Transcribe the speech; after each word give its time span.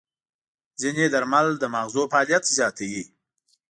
ځینې 0.81 1.05
درمل 1.13 1.47
د 1.57 1.63
ماغزو 1.73 2.03
فعالیت 2.11 2.43
زیاتوي. 2.57 3.03